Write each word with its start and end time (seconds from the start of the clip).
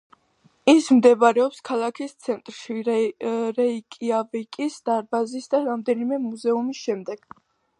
ის 0.71 0.85
მდებარეობს 0.99 1.59
ქალაქის 1.69 2.15
ცენტრში 2.27 2.77
რეიკიავიკის 3.59 4.79
დარბაზის 4.91 5.49
და 5.53 5.63
რამდენიმე 5.71 6.19
მუზეუმის 6.25 6.83
შემდეგ. 6.89 7.35